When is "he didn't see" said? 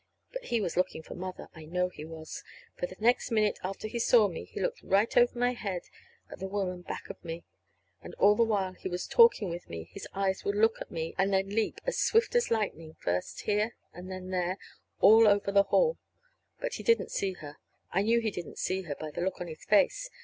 16.73-17.33, 18.21-18.81